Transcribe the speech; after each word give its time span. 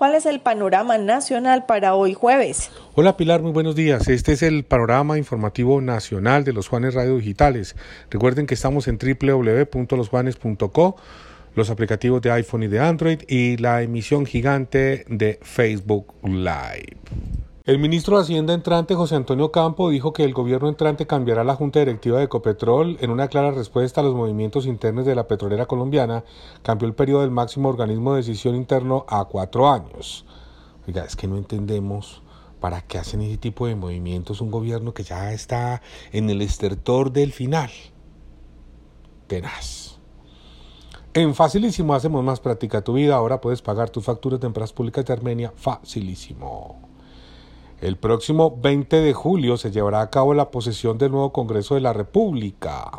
¿Cuál 0.00 0.14
es 0.14 0.24
el 0.24 0.40
panorama 0.40 0.96
nacional 0.96 1.66
para 1.66 1.94
hoy 1.94 2.14
jueves? 2.14 2.70
Hola 2.94 3.18
Pilar, 3.18 3.42
muy 3.42 3.52
buenos 3.52 3.76
días. 3.76 4.08
Este 4.08 4.32
es 4.32 4.42
el 4.42 4.64
panorama 4.64 5.18
informativo 5.18 5.82
nacional 5.82 6.42
de 6.42 6.54
los 6.54 6.68
Juanes 6.68 6.94
Radio 6.94 7.18
Digitales. 7.18 7.76
Recuerden 8.08 8.46
que 8.46 8.54
estamos 8.54 8.88
en 8.88 8.96
www.losjuanes.co, 8.96 10.96
los 11.54 11.68
aplicativos 11.68 12.22
de 12.22 12.30
iPhone 12.30 12.62
y 12.62 12.68
de 12.68 12.80
Android 12.80 13.20
y 13.28 13.58
la 13.58 13.82
emisión 13.82 14.24
gigante 14.24 15.04
de 15.06 15.38
Facebook 15.42 16.14
Live. 16.22 16.96
El 17.64 17.78
ministro 17.78 18.16
de 18.16 18.22
Hacienda 18.22 18.54
entrante, 18.54 18.94
José 18.94 19.16
Antonio 19.16 19.52
Campo, 19.52 19.90
dijo 19.90 20.14
que 20.14 20.24
el 20.24 20.32
gobierno 20.32 20.70
entrante 20.70 21.06
cambiará 21.06 21.44
la 21.44 21.56
junta 21.56 21.78
directiva 21.80 22.16
de 22.16 22.24
Ecopetrol 22.24 22.96
en 23.02 23.10
una 23.10 23.28
clara 23.28 23.50
respuesta 23.50 24.00
a 24.00 24.04
los 24.04 24.14
movimientos 24.14 24.64
internos 24.64 25.04
de 25.04 25.14
la 25.14 25.28
petrolera 25.28 25.66
colombiana. 25.66 26.24
Cambió 26.62 26.88
el 26.88 26.94
periodo 26.94 27.20
del 27.20 27.30
máximo 27.30 27.68
organismo 27.68 28.12
de 28.12 28.22
decisión 28.22 28.54
interno 28.54 29.04
a 29.08 29.26
cuatro 29.26 29.70
años. 29.70 30.24
Oiga, 30.88 31.04
es 31.04 31.16
que 31.16 31.28
no 31.28 31.36
entendemos 31.36 32.22
para 32.60 32.80
qué 32.80 32.96
hacen 32.96 33.20
ese 33.20 33.36
tipo 33.36 33.66
de 33.66 33.76
movimientos 33.76 34.40
un 34.40 34.50
gobierno 34.50 34.94
que 34.94 35.02
ya 35.02 35.30
está 35.30 35.82
en 36.12 36.30
el 36.30 36.40
estertor 36.40 37.12
del 37.12 37.30
final. 37.30 37.70
Tenaz. 39.26 39.98
En 41.12 41.34
Facilísimo 41.34 41.92
hacemos 41.92 42.24
más 42.24 42.40
práctica 42.40 42.80
tu 42.80 42.94
vida. 42.94 43.16
Ahora 43.16 43.42
puedes 43.42 43.60
pagar 43.60 43.90
tus 43.90 44.06
facturas 44.06 44.40
de 44.40 44.46
empresas 44.46 44.72
públicas 44.72 45.04
de 45.04 45.12
Armenia. 45.12 45.52
Facilísimo. 45.54 46.89
El 47.80 47.96
próximo 47.96 48.58
20 48.60 49.00
de 49.00 49.14
julio 49.14 49.56
se 49.56 49.70
llevará 49.70 50.02
a 50.02 50.10
cabo 50.10 50.34
la 50.34 50.50
posesión 50.50 50.98
del 50.98 51.12
nuevo 51.12 51.32
Congreso 51.32 51.76
de 51.76 51.80
la 51.80 51.94
República. 51.94 52.90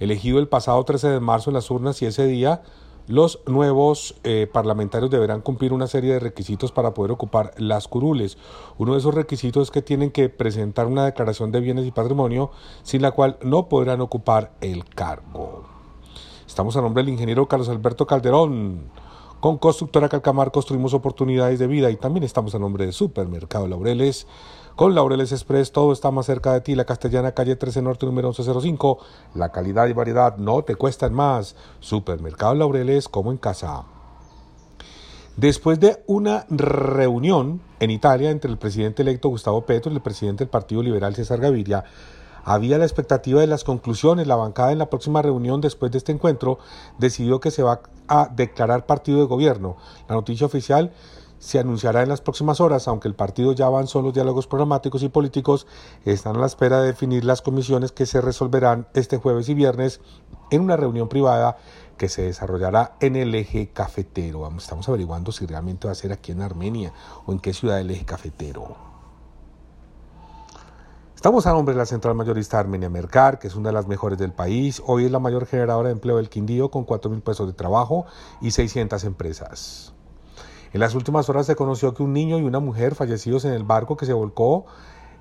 Elegido 0.00 0.38
el 0.38 0.48
pasado 0.48 0.82
13 0.82 1.08
de 1.08 1.20
marzo 1.20 1.50
en 1.50 1.54
las 1.54 1.70
urnas 1.70 2.00
y 2.00 2.06
ese 2.06 2.26
día 2.26 2.62
los 3.08 3.40
nuevos 3.46 4.14
eh, 4.24 4.48
parlamentarios 4.50 5.10
deberán 5.10 5.42
cumplir 5.42 5.74
una 5.74 5.86
serie 5.86 6.14
de 6.14 6.18
requisitos 6.18 6.72
para 6.72 6.94
poder 6.94 7.12
ocupar 7.12 7.52
las 7.58 7.86
curules. 7.86 8.38
Uno 8.78 8.94
de 8.94 9.00
esos 9.00 9.14
requisitos 9.14 9.64
es 9.64 9.70
que 9.70 9.82
tienen 9.82 10.10
que 10.10 10.30
presentar 10.30 10.86
una 10.86 11.04
declaración 11.04 11.52
de 11.52 11.60
bienes 11.60 11.84
y 11.84 11.90
patrimonio 11.90 12.52
sin 12.84 13.02
la 13.02 13.10
cual 13.10 13.36
no 13.42 13.68
podrán 13.68 14.00
ocupar 14.00 14.52
el 14.62 14.86
cargo. 14.86 15.64
Estamos 16.46 16.74
a 16.78 16.80
nombre 16.80 17.02
del 17.02 17.12
ingeniero 17.12 17.48
Carlos 17.48 17.68
Alberto 17.68 18.06
Calderón. 18.06 18.90
Con 19.44 19.58
Constructora 19.58 20.08
Calcamar 20.08 20.50
construimos 20.50 20.94
oportunidades 20.94 21.58
de 21.58 21.66
vida 21.66 21.90
y 21.90 21.96
también 21.96 22.24
estamos 22.24 22.54
a 22.54 22.58
nombre 22.58 22.86
de 22.86 22.92
Supermercado 22.92 23.68
Laureles. 23.68 24.26
Con 24.74 24.94
Laureles 24.94 25.32
Express 25.32 25.70
todo 25.70 25.92
está 25.92 26.10
más 26.10 26.24
cerca 26.24 26.54
de 26.54 26.62
ti, 26.62 26.74
la 26.74 26.86
Castellana 26.86 27.32
Calle 27.32 27.54
13 27.54 27.82
Norte 27.82 28.06
número 28.06 28.28
1105. 28.28 29.00
La 29.34 29.52
calidad 29.52 29.86
y 29.86 29.92
variedad 29.92 30.38
no 30.38 30.62
te 30.62 30.76
cuestan 30.76 31.12
más. 31.12 31.56
Supermercado 31.78 32.54
Laureles 32.54 33.06
como 33.06 33.32
en 33.32 33.36
casa. 33.36 33.84
Después 35.36 35.78
de 35.78 36.02
una 36.06 36.46
reunión 36.48 37.60
en 37.80 37.90
Italia 37.90 38.30
entre 38.30 38.50
el 38.50 38.56
presidente 38.56 39.02
electo 39.02 39.28
Gustavo 39.28 39.66
Petro 39.66 39.92
y 39.92 39.96
el 39.96 40.00
presidente 40.00 40.44
del 40.44 40.50
Partido 40.50 40.82
Liberal 40.82 41.14
César 41.14 41.38
Gaviria, 41.38 41.84
había 42.44 42.78
la 42.78 42.84
expectativa 42.84 43.40
de 43.40 43.46
las 43.46 43.64
conclusiones. 43.64 44.26
La 44.26 44.36
bancada 44.36 44.72
en 44.72 44.78
la 44.78 44.90
próxima 44.90 45.22
reunión 45.22 45.60
después 45.60 45.90
de 45.92 45.98
este 45.98 46.12
encuentro 46.12 46.58
decidió 46.98 47.40
que 47.40 47.50
se 47.50 47.62
va 47.62 47.80
a 48.08 48.28
declarar 48.28 48.86
partido 48.86 49.18
de 49.18 49.26
gobierno. 49.26 49.76
La 50.08 50.14
noticia 50.14 50.46
oficial 50.46 50.92
se 51.38 51.58
anunciará 51.58 52.02
en 52.02 52.08
las 52.08 52.22
próximas 52.22 52.60
horas, 52.60 52.88
aunque 52.88 53.08
el 53.08 53.14
partido 53.14 53.52
ya 53.52 53.66
avanzó 53.66 53.98
en 53.98 54.06
los 54.06 54.14
diálogos 54.14 54.46
programáticos 54.46 55.02
y 55.02 55.10
políticos, 55.10 55.66
están 56.06 56.36
a 56.36 56.38
la 56.38 56.46
espera 56.46 56.80
de 56.80 56.86
definir 56.86 57.24
las 57.24 57.42
comisiones 57.42 57.92
que 57.92 58.06
se 58.06 58.22
resolverán 58.22 58.86
este 58.94 59.18
jueves 59.18 59.48
y 59.50 59.54
viernes 59.54 60.00
en 60.50 60.62
una 60.62 60.76
reunión 60.76 61.08
privada 61.08 61.58
que 61.98 62.08
se 62.08 62.22
desarrollará 62.22 62.96
en 63.00 63.16
el 63.16 63.34
eje 63.34 63.68
cafetero. 63.68 64.50
Estamos 64.56 64.88
averiguando 64.88 65.32
si 65.32 65.44
realmente 65.46 65.86
va 65.86 65.92
a 65.92 65.96
ser 65.96 66.12
aquí 66.12 66.32
en 66.32 66.40
Armenia 66.40 66.92
o 67.26 67.32
en 67.32 67.40
qué 67.40 67.52
ciudad 67.52 67.76
del 67.76 67.90
eje 67.90 68.04
cafetero. 68.06 68.93
Estamos 71.24 71.46
a 71.46 71.54
nombre 71.54 71.74
de 71.74 71.78
la 71.78 71.86
central 71.86 72.14
mayorista 72.14 72.58
Armenia 72.58 72.90
Mercar, 72.90 73.38
que 73.38 73.46
es 73.46 73.54
una 73.54 73.70
de 73.70 73.72
las 73.72 73.86
mejores 73.86 74.18
del 74.18 74.34
país. 74.34 74.82
Hoy 74.84 75.06
es 75.06 75.10
la 75.10 75.18
mayor 75.20 75.46
generadora 75.46 75.88
de 75.88 75.94
empleo 75.94 76.18
del 76.18 76.28
Quindío, 76.28 76.70
con 76.70 76.84
4 76.84 77.10
mil 77.10 77.22
pesos 77.22 77.46
de 77.46 77.54
trabajo 77.54 78.04
y 78.42 78.50
600 78.50 79.02
empresas. 79.04 79.94
En 80.74 80.80
las 80.80 80.94
últimas 80.94 81.26
horas 81.30 81.46
se 81.46 81.56
conoció 81.56 81.94
que 81.94 82.02
un 82.02 82.12
niño 82.12 82.38
y 82.38 82.42
una 82.42 82.60
mujer 82.60 82.94
fallecidos 82.94 83.46
en 83.46 83.54
el 83.54 83.64
barco 83.64 83.96
que 83.96 84.04
se 84.04 84.12
volcó 84.12 84.66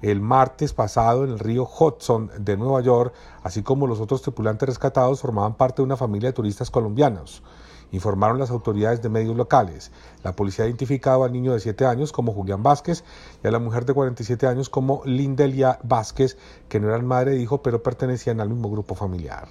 el 0.01 0.19
martes 0.19 0.73
pasado 0.73 1.23
en 1.23 1.29
el 1.29 1.39
río 1.39 1.65
Hudson 1.65 2.31
de 2.37 2.57
Nueva 2.57 2.81
York, 2.81 3.13
así 3.41 3.63
como 3.63 3.87
los 3.87 4.01
otros 4.01 4.21
tripulantes 4.21 4.67
rescatados, 4.67 5.21
formaban 5.21 5.55
parte 5.55 5.77
de 5.77 5.83
una 5.83 5.95
familia 5.95 6.27
de 6.27 6.33
turistas 6.33 6.69
colombianos 6.69 7.43
informaron 7.93 8.39
las 8.39 8.49
autoridades 8.49 9.01
de 9.01 9.07
medios 9.07 9.37
locales. 9.37 9.91
La 10.23 10.35
policía 10.35 10.65
ha 10.65 10.67
identificado 10.67 11.23
al 11.23 11.31
niño 11.31 11.53
de 11.53 11.61
7 11.61 11.85
años 11.85 12.11
como 12.11 12.33
Julián 12.33 12.63
Vázquez 12.63 13.03
y 13.43 13.47
a 13.47 13.51
la 13.51 13.59
mujer 13.59 13.85
de 13.85 13.93
47 13.93 14.47
años 14.47 14.67
como 14.67 15.01
Lindelia 15.05 15.79
Vázquez, 15.83 16.37
que 16.67 16.79
no 16.79 16.89
eran 16.89 17.05
madre 17.05 17.33
e 17.33 17.39
hijo, 17.39 17.61
pero 17.61 17.81
pertenecían 17.81 18.41
al 18.41 18.49
mismo 18.49 18.69
grupo 18.69 18.95
familiar. 18.95 19.47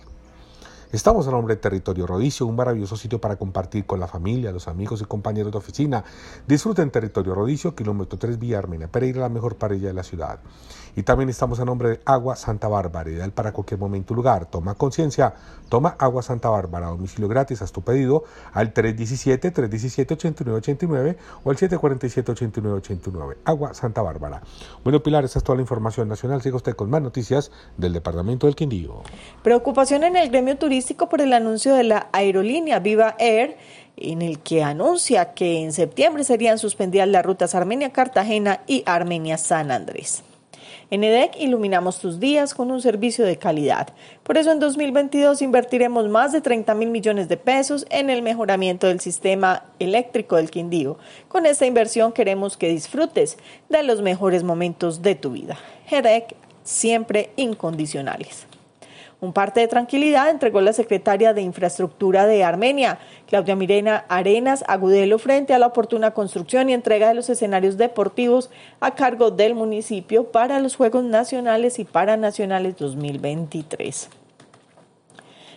Estamos 0.93 1.27
a 1.27 1.31
nombre 1.31 1.55
de 1.55 1.61
Territorio 1.63 2.07
Rodicio, 2.07 2.45
un 2.45 2.55
maravilloso 2.55 2.99
sitio 2.99 3.19
para 3.19 3.37
compartir 3.37 3.87
con 3.87 3.99
la 3.99 4.07
familia, 4.07 4.53
los 4.53 4.69
amigos 4.69 5.01
y 5.01 5.07
compañeros 5.07 5.51
de 5.51 5.57
oficina. 5.57 6.05
Disfruten 6.47 6.91
Territorio 6.91 7.35
Rodicio, 7.35 7.75
kilómetro 7.75 8.19
3 8.19 8.39
Vía 8.39 8.59
Armenia, 8.59 8.89
Pereira, 8.89 9.23
la 9.23 9.31
mejor 9.31 9.57
parrilla 9.57 9.89
de 9.89 9.95
la 9.95 10.03
ciudad. 10.03 10.41
Y 10.95 11.05
también 11.05 11.31
estamos 11.31 11.61
a 11.61 11.65
nombre 11.65 11.89
de 11.89 12.01
Agua 12.05 12.37
Santa 12.37 12.69
Bárbara, 12.69 13.09
ideal 13.09 13.33
para 13.33 13.53
cualquier 13.53 13.81
momento 13.81 14.13
y 14.13 14.17
lugar. 14.17 14.51
Toma 14.51 14.75
conciencia, 14.75 15.33
toma 15.71 15.97
Agua 15.99 16.23
Santa 16.23 16.51
Bárbara, 16.51 16.89
domicilio 16.89 17.27
gratis, 17.27 17.63
haz 17.63 17.73
tu 17.73 17.81
pedido 17.81 18.25
al 18.53 18.75
317-317-8989 18.75 21.17
o 21.43 21.51
al 21.51 21.57
747-8989. 21.57 23.37
Agua 23.47 23.73
Santa 23.73 24.03
Bárbara. 24.03 24.43
Bueno, 24.85 25.03
Pilar, 25.03 25.25
esa 25.25 25.39
es 25.39 25.43
toda 25.43 25.57
la 25.57 25.63
información 25.63 26.07
nacional. 26.07 26.43
Siga 26.43 26.57
usted 26.57 26.77
con 26.77 26.91
más 26.91 27.01
noticias 27.01 27.51
del 27.79 27.95
Departamento 27.95 28.47
del 28.47 28.57
Quindío. 28.57 29.01
Preocupación 29.43 30.05
en 30.05 30.17
el 30.17 30.29
gremio 30.29 30.59
turístico 30.59 30.82
por 31.09 31.21
el 31.21 31.33
anuncio 31.33 31.75
de 31.75 31.85
la 31.85 32.09
aerolínea 32.13 32.79
Viva 32.79 33.15
Air 33.19 33.57
en 33.97 34.23
el 34.23 34.39
que 34.41 34.63
anuncia 34.63 35.35
que 35.35 35.61
en 35.61 35.73
septiembre 35.73 36.25
serían 36.25 36.59
suspendidas 36.59 37.09
las 37.09 37.25
rutas 37.25 37.55
Armenia-Cartagena 37.55 38.61
y 38.67 38.83
Armenia-San 38.87 39.71
Andrés. 39.71 40.23
En 40.91 41.05
EDEC 41.05 41.37
iluminamos 41.41 42.01
tus 42.01 42.21
días 42.21 42.53
con 42.53 42.71
un 42.71 42.83
servicio 42.83 43.25
de 43.25 43.39
calidad. 43.39 43.89
Por 44.23 44.37
eso 44.37 44.53
en 44.53 44.61
2022 44.61 45.41
invertiremos 45.41 46.09
más 46.09 46.33
de 46.33 46.43
30 46.43 46.75
mil 46.75 46.91
millones 46.91 47.29
de 47.29 47.39
pesos 47.39 47.87
en 47.89 48.11
el 48.11 48.21
mejoramiento 48.21 48.89
del 48.89 49.01
sistema 49.01 49.65
eléctrico 49.79 50.37
del 50.37 50.51
Quindío. 50.51 50.99
Con 51.29 51.47
esta 51.47 51.65
inversión 51.65 52.13
queremos 52.13 52.59
que 52.59 52.69
disfrutes 52.69 53.39
de 53.71 53.83
los 53.83 54.03
mejores 54.03 54.43
momentos 54.43 55.01
de 55.01 55.15
tu 55.15 55.31
vida. 55.31 55.57
EDEC 55.91 56.35
siempre 56.63 57.31
incondicionales. 57.37 58.47
Un 59.23 59.33
parte 59.33 59.61
de 59.61 59.69
tranquilidad 59.69 60.31
entregó 60.31 60.61
la 60.61 60.73
secretaria 60.73 61.33
de 61.33 61.43
Infraestructura 61.43 62.27
de 62.27 62.43
Armenia, 62.43 62.99
Claudia 63.29 63.55
Mirena 63.55 64.05
Arenas 64.09 64.65
Agudelo, 64.67 65.17
frente 65.21 65.55
a 65.55 65.61
la 65.61 65.69
oportuna 65.69 66.11
construcción 66.11 66.69
y 66.69 66.73
entrega 66.73 67.07
de 67.07 67.15
los 67.15 67.31
escenarios 67.31 67.77
deportivos 67.77 68.51
a 68.81 68.97
cargo 68.97 69.31
del 69.31 69.55
municipio 69.55 70.33
para 70.33 70.59
los 70.59 70.75
Juegos 70.75 71.05
Nacionales 71.05 71.79
y 71.79 71.85
Paranacionales 71.85 72.77
2023. 72.79 74.22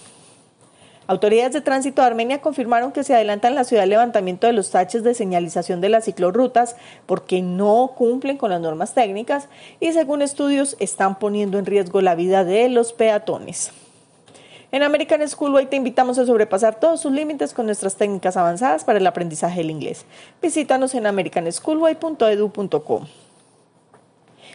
Autoridades 1.11 1.53
de 1.55 1.61
tránsito 1.61 2.03
de 2.03 2.07
Armenia 2.07 2.41
confirmaron 2.41 2.93
que 2.93 3.03
se 3.03 3.13
adelanta 3.13 3.49
en 3.49 3.57
la 3.57 3.65
ciudad 3.65 3.83
el 3.83 3.91
levantamiento 3.91 4.47
de 4.47 4.53
los 4.53 4.71
taches 4.71 5.03
de 5.03 5.13
señalización 5.13 5.81
de 5.81 5.89
las 5.89 6.05
ciclorrutas 6.05 6.77
porque 7.07 7.43
no 7.43 7.95
cumplen 7.97 8.37
con 8.37 8.51
las 8.51 8.61
normas 8.61 8.95
técnicas 8.95 9.49
y 9.81 9.93
según 9.93 10.23
estudios 10.23 10.77
están 10.79 11.19
poniendo 11.19 11.59
en 11.59 11.67
riesgo 11.67 12.01
la 12.01 12.15
vida 12.15 12.45
de 12.45 12.69
los 12.69 12.93
peatones. 12.93 13.73
En 14.71 14.85
American 14.85 15.29
Schoolway 15.29 15.67
te 15.67 15.75
invitamos 15.75 16.17
a 16.21 16.27
sobrepasar 16.27 16.79
todos 16.79 17.01
sus 17.01 17.11
límites 17.11 17.55
con 17.55 17.67
nuestras 17.67 17.97
técnicas 17.97 18.37
avanzadas 18.37 18.85
para 18.85 19.01
el 19.01 19.07
aprendizaje 19.09 19.59
del 19.59 19.73
inglés. 19.73 20.05
Visítanos 20.41 20.95
en 20.95 21.09
americanschoolway.edu.com. 21.09 23.07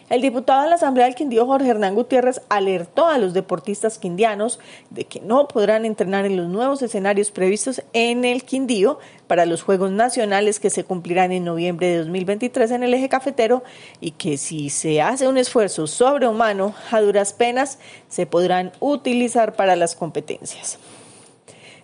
El 0.07 0.21
diputado 0.21 0.61
de 0.61 0.69
la 0.69 0.75
Asamblea 0.75 1.07
del 1.07 1.15
Quindío, 1.15 1.47
Jorge 1.47 1.67
Hernán 1.67 1.95
Gutiérrez, 1.95 2.39
alertó 2.47 3.07
a 3.07 3.17
los 3.17 3.33
deportistas 3.33 3.97
quindianos 3.97 4.59
de 4.91 5.05
que 5.05 5.19
no 5.19 5.47
podrán 5.47 5.83
entrenar 5.83 6.27
en 6.27 6.37
los 6.37 6.47
nuevos 6.47 6.83
escenarios 6.83 7.31
previstos 7.31 7.81
en 7.93 8.23
el 8.23 8.43
Quindío 8.43 8.99
para 9.25 9.47
los 9.47 9.63
Juegos 9.63 9.89
Nacionales 9.89 10.59
que 10.59 10.69
se 10.69 10.83
cumplirán 10.83 11.31
en 11.31 11.43
noviembre 11.43 11.87
de 11.87 11.97
2023 11.97 12.69
en 12.69 12.83
el 12.83 12.93
eje 12.93 13.09
cafetero 13.09 13.63
y 13.99 14.11
que 14.11 14.37
si 14.37 14.69
se 14.69 15.01
hace 15.01 15.27
un 15.27 15.39
esfuerzo 15.39 15.87
sobrehumano, 15.87 16.75
a 16.91 17.01
duras 17.01 17.33
penas, 17.33 17.79
se 18.07 18.27
podrán 18.27 18.73
utilizar 18.79 19.55
para 19.55 19.75
las 19.75 19.95
competencias. 19.95 20.77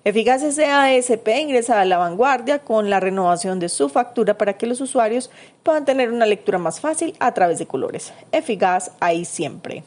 Eficaz 0.03 0.41
SASP 0.41 1.27
ingresa 1.39 1.79
a 1.79 1.85
la 1.85 1.99
vanguardia 1.99 2.57
con 2.59 2.89
la 2.89 2.99
renovación 2.99 3.59
de 3.59 3.69
su 3.69 3.87
factura 3.87 4.35
para 4.35 4.53
que 4.53 4.65
los 4.65 4.81
usuarios 4.81 5.29
puedan 5.61 5.85
tener 5.85 6.11
una 6.11 6.25
lectura 6.25 6.57
más 6.57 6.79
fácil 6.79 7.15
a 7.19 7.35
través 7.35 7.59
de 7.59 7.67
colores. 7.67 8.11
Eficaz 8.31 8.93
ahí 8.99 9.25
siempre. 9.25 9.83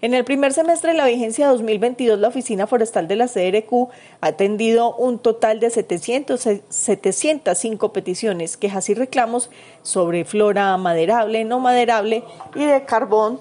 En 0.00 0.12
el 0.14 0.24
primer 0.24 0.52
semestre 0.52 0.90
de 0.90 0.96
la 0.96 1.06
vigencia 1.06 1.46
2022, 1.48 2.18
la 2.18 2.28
Oficina 2.28 2.66
Forestal 2.66 3.06
de 3.06 3.14
la 3.14 3.28
CRQ 3.28 3.90
ha 4.20 4.26
atendido 4.26 4.96
un 4.96 5.20
total 5.20 5.60
de 5.60 5.70
700, 5.70 6.40
705 6.68 7.92
peticiones, 7.92 8.56
quejas 8.56 8.88
y 8.90 8.94
reclamos 8.94 9.50
sobre 9.82 10.24
flora 10.24 10.76
maderable, 10.78 11.44
no 11.44 11.60
maderable 11.60 12.24
y 12.56 12.64
de 12.64 12.84
carbón 12.84 13.40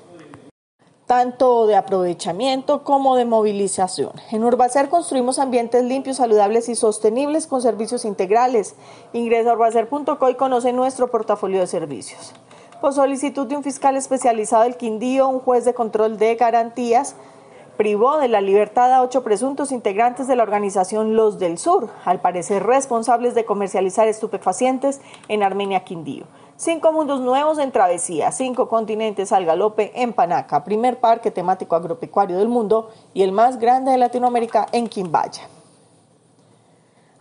tanto 1.07 1.67
de 1.67 1.77
aprovechamiento 1.77 2.83
como 2.83 3.15
de 3.15 3.23
movilización. 3.23 4.11
En 4.29 4.43
Urbacer 4.43 4.89
construimos 4.89 5.39
ambientes 5.39 5.83
limpios, 5.85 6.17
saludables 6.17 6.67
y 6.67 6.75
sostenibles 6.75 7.47
con 7.47 7.61
servicios 7.61 8.03
integrales. 8.03 8.75
Ingresa 9.13 9.51
a 9.51 9.53
urbacer.co 9.53 10.29
y 10.29 10.35
conoce 10.35 10.73
nuestro 10.73 11.09
portafolio 11.09 11.61
de 11.61 11.67
servicios. 11.67 12.33
Por 12.81 12.93
solicitud 12.93 13.47
de 13.47 13.55
un 13.55 13.63
fiscal 13.63 13.95
especializado 13.95 14.63
del 14.63 14.75
Quindío, 14.75 15.29
un 15.29 15.39
juez 15.39 15.63
de 15.63 15.73
control 15.73 16.17
de 16.17 16.35
garantías 16.35 17.15
privó 17.77 18.17
de 18.17 18.27
la 18.27 18.41
libertad 18.41 18.91
a 18.91 19.01
ocho 19.01 19.23
presuntos 19.23 19.71
integrantes 19.71 20.27
de 20.27 20.35
la 20.35 20.43
organización 20.43 21.15
Los 21.15 21.39
del 21.39 21.57
Sur, 21.57 21.89
al 22.03 22.19
parecer 22.19 22.65
responsables 22.65 23.33
de 23.33 23.45
comercializar 23.45 24.09
estupefacientes 24.09 24.99
en 25.29 25.41
Armenia 25.41 25.85
Quindío. 25.85 26.25
Cinco 26.59 26.91
mundos 26.91 27.21
nuevos 27.21 27.59
en 27.59 27.71
travesía, 27.71 28.31
cinco 28.31 28.67
continentes 28.67 29.31
al 29.31 29.45
galope 29.45 29.91
en 29.93 30.11
Panaca, 30.11 30.63
primer 30.63 30.99
parque 30.99 31.29
temático 31.29 31.75
agropecuario 31.75 32.39
del 32.39 32.47
mundo 32.47 32.89
y 33.13 33.21
el 33.21 33.31
más 33.31 33.59
grande 33.59 33.91
de 33.91 33.99
Latinoamérica 33.99 34.65
en 34.71 34.87
Quimbaya. 34.87 35.43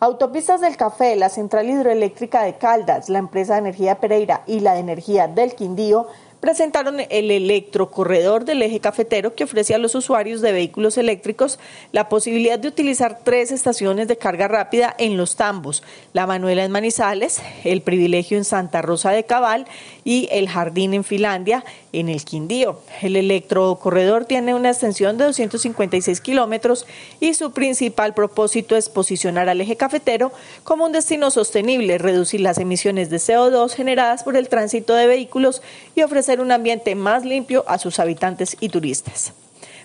Autopistas 0.00 0.62
del 0.62 0.79
Café, 0.79 1.17
la 1.17 1.29
central 1.29 1.69
hidroeléctrica 1.69 2.44
de 2.44 2.56
Caldas, 2.56 3.11
la 3.11 3.19
empresa 3.19 3.53
de 3.53 3.59
energía 3.59 4.00
Pereira 4.00 4.43
y 4.47 4.61
la 4.61 4.73
de 4.73 4.81
energía 4.81 5.29
del 5.29 5.55
Quindío 5.55 6.06
presentaron 6.41 7.00
el 7.00 7.31
electrocorredor 7.31 8.44
del 8.44 8.62
eje 8.62 8.81
cafetero 8.81 9.35
que 9.35 9.44
ofrece 9.44 9.75
a 9.75 9.79
los 9.79 9.94
usuarios 9.94 10.41
de 10.41 10.53
vehículos 10.53 10.99
eléctricos 10.99 11.59
la 11.93 12.09
posibilidad 12.09 12.59
de 12.59 12.69
utilizar 12.69 13.21
tres 13.25 13.50
estaciones 13.50 14.09
de 14.09 14.17
carga 14.17 14.49
rápida 14.49 14.94
en 14.99 15.17
los 15.17 15.37
tambos, 15.37 15.83
la 16.12 16.27
Manuela 16.27 16.65
en 16.65 16.73
Manizales, 16.73 17.41
el 17.65 17.83
privilegio 17.83 18.37
en 18.38 18.44
Santa 18.44 18.83
Rosa 18.83 19.11
de 19.11 19.25
Cabal 19.25 19.67
y 20.05 20.29
el 20.31 20.49
jardín 20.49 20.94
en 20.94 21.05
Finlandia 21.05 21.65
en 22.01 22.09
el 22.09 22.25
Quindío. 22.25 22.79
El 23.01 23.17
electrocorredor 23.17 24.27
tiene 24.27 24.55
una 24.55 24.71
extensión 24.71 25.17
de 25.17 25.25
256 25.25 26.21
kilómetros 26.21 26.87
y 27.21 27.35
su 27.35 27.53
principal 27.53 28.15
propósito 28.15 28.77
es 28.77 28.89
posicionar 28.89 29.49
al 29.49 29.61
eje 29.61 29.77
cafetero 29.77 30.33
como 30.63 30.85
un 30.85 30.93
destino 30.93 31.31
sostenible, 31.31 31.99
reducir 31.99 32.41
las 32.41 32.59
emisiones 32.59 33.09
de 33.09 33.17
CO2 33.17 33.73
generadas 33.75 34.25
por 34.25 34.37
el 34.37 34.49
tránsito 34.49 34.95
de 34.95 35.07
vehículos 35.07 35.63
y 35.95 36.03
ofrecer 36.03 36.41
un 36.41 36.53
ambiente 36.53 36.95
más 36.95 37.25
limpio 37.25 37.65
a 37.67 37.79
sus 37.79 37.99
habitantes 37.99 38.57
y 38.61 38.69
turistas. 38.69 39.33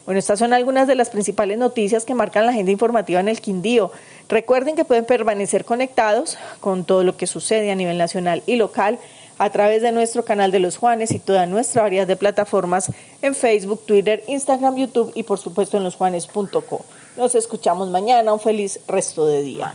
Bueno, 0.06 0.18
estas 0.18 0.40
son 0.40 0.52
algunas 0.52 0.88
de 0.88 0.96
las 0.96 1.12
principales 1.12 1.60
noticias 1.60 2.06
que 2.06 2.16
marcan 2.16 2.46
la 2.46 2.52
agenda 2.52 2.72
informativa 2.72 3.20
en 3.20 3.30
el 3.30 3.40
Quindío. 3.40 3.92
Recuerden 4.28 4.76
que 4.76 4.84
pueden 4.84 5.06
permanecer 5.06 5.64
conectados 5.64 6.38
con 6.60 6.86
todo 6.86 7.04
lo 7.04 7.18
que 7.18 7.28
sucede 7.28 7.72
a 7.72 7.76
nivel 7.76 8.00
nacional 8.00 8.42
y 8.48 8.56
local 8.56 8.98
a 9.42 9.50
través 9.50 9.82
de 9.82 9.92
nuestro 9.92 10.24
canal 10.24 10.52
de 10.52 10.60
los 10.60 10.78
Juanes 10.78 11.10
y 11.10 11.18
toda 11.18 11.48
nuestra 11.48 11.82
variedad 11.82 12.06
de 12.06 12.16
plataformas 12.16 12.92
en 13.24 13.34
Facebook, 13.34 13.88
Twitter, 13.88 14.24
Instagram, 14.28 14.78
YouTube 14.78 15.12
y 15.16 15.24
por 15.24 15.40
supuesto 15.40 15.78
en 15.78 15.84
losjuanes.co. 15.84 16.86
Nos 17.18 17.34
escuchamos 17.34 17.90
mañana. 17.90 18.34
Un 18.34 18.40
feliz 18.40 18.80
resto 18.88 19.26
de 19.26 19.42
día. 19.42 19.74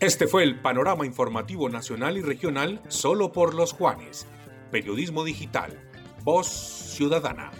Este 0.00 0.26
fue 0.26 0.42
el 0.42 0.60
panorama 0.60 1.06
informativo 1.06 1.68
nacional 1.68 2.18
y 2.18 2.22
regional 2.22 2.80
solo 2.88 3.30
por 3.30 3.54
los 3.54 3.72
Juanes. 3.72 4.26
Periodismo 4.72 5.22
digital. 5.22 5.78
Voz 6.24 6.48
ciudadana. 6.48 7.52